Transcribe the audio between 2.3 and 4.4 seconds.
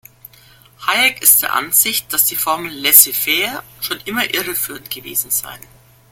Formel „Laissez-faire“ schon immer